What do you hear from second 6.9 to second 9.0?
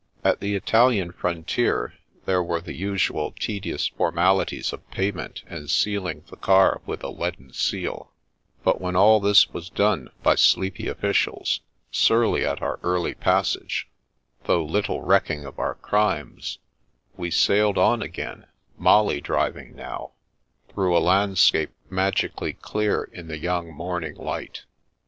a leaden seal; but when